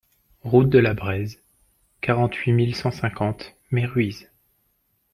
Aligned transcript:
Route 0.43 0.69
de 0.69 0.79
la 0.79 0.95
Brèze, 0.95 1.43
quarante-huit 2.01 2.53
mille 2.53 2.75
cent 2.75 2.89
cinquante 2.89 3.55
Meyrueis 3.69 4.27